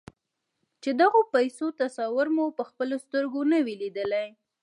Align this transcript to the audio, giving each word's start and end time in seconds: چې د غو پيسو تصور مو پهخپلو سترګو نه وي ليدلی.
چې 0.81 0.89
د 0.99 1.01
غو 1.11 1.21
پيسو 1.33 1.65
تصور 1.81 2.27
مو 2.35 2.45
پهخپلو 2.57 2.97
سترګو 3.05 3.41
نه 3.51 3.59
وي 3.65 3.75
ليدلی. 3.81 4.27